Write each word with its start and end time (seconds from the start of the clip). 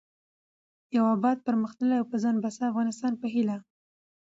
د 0.89 0.91
يو 0.97 1.05
اباد٬پرمختللي 1.15 1.95
او 1.97 2.05
په 2.11 2.17
ځان 2.23 2.35
بسيا 2.43 2.65
افغانستان 2.69 3.13
په 3.21 3.27
هيله 3.33 3.57